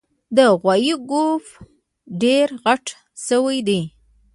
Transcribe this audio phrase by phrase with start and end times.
[0.35, 1.43] د غوایي ګوپ
[2.21, 2.85] ډېر غټ
[3.25, 3.81] شوی دی